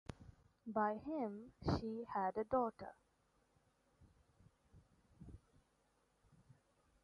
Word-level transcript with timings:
By 0.65 0.95
him 0.95 1.51
she 1.61 2.07
had 2.11 2.35
a 2.35 2.43
daughter. 2.43 2.95